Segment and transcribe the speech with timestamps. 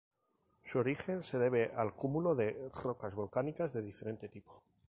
[0.63, 4.63] Su origen se debe al cúmulo de rocas volcánicas de diferente tipo.